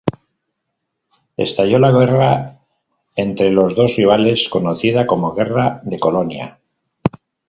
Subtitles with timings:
[1.45, 2.57] Estalló la guerra
[3.15, 6.59] entre los dos rivales: conocida como guerra de Colonia.